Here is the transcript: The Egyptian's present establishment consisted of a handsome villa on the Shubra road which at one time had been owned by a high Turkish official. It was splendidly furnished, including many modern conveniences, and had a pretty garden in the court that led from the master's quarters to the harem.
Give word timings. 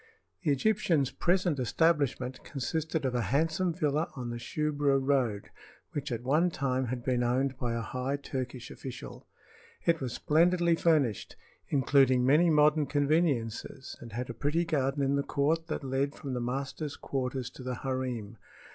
The 0.41 0.49
Egyptian's 0.49 1.11
present 1.11 1.59
establishment 1.59 2.43
consisted 2.43 3.05
of 3.05 3.13
a 3.13 3.21
handsome 3.29 3.71
villa 3.71 4.09
on 4.15 4.31
the 4.31 4.39
Shubra 4.39 4.97
road 4.97 5.51
which 5.91 6.11
at 6.11 6.23
one 6.23 6.49
time 6.49 6.85
had 6.85 7.03
been 7.03 7.21
owned 7.21 7.55
by 7.59 7.75
a 7.75 7.81
high 7.81 8.17
Turkish 8.17 8.71
official. 8.71 9.27
It 9.85 10.01
was 10.01 10.13
splendidly 10.15 10.73
furnished, 10.75 11.35
including 11.69 12.25
many 12.25 12.49
modern 12.49 12.87
conveniences, 12.87 13.95
and 14.01 14.11
had 14.13 14.31
a 14.31 14.33
pretty 14.33 14.65
garden 14.65 15.03
in 15.03 15.17
the 15.17 15.21
court 15.21 15.67
that 15.67 15.83
led 15.83 16.15
from 16.15 16.33
the 16.33 16.41
master's 16.41 16.95
quarters 16.97 17.51
to 17.51 17.61
the 17.61 17.75
harem. 17.75 18.37